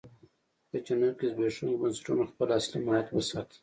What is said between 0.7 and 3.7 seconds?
جنوب کې زبېښونکو بنسټونو خپل اصلي ماهیت وساته.